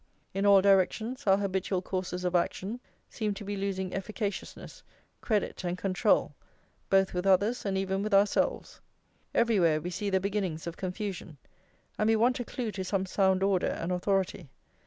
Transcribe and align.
In 0.33 0.47
all 0.47 0.63
directions 0.63 1.27
our 1.27 1.37
habitual 1.37 1.83
courses 1.83 2.25
of 2.25 2.33
action 2.33 2.79
seem 3.07 3.35
to 3.35 3.43
be 3.43 3.55
losing 3.55 3.91
efficaciousness, 3.93 4.81
credit, 5.21 5.63
and 5.63 5.77
control, 5.77 6.33
both 6.89 7.13
with 7.13 7.27
others 7.27 7.67
and 7.67 7.77
even 7.77 8.01
with 8.01 8.11
ourselves; 8.11 8.81
everywhere 9.35 9.79
we 9.79 9.91
see 9.91 10.09
the 10.09 10.19
beginnings 10.19 10.65
of 10.65 10.75
confusion, 10.75 11.37
and 11.99 12.07
we 12.09 12.15
want 12.15 12.39
a 12.39 12.43
clue 12.43 12.71
to 12.71 12.83
some 12.83 13.05
sound 13.05 13.43
order 13.43 13.67
and 13.67 13.91
authority. 13.91 14.49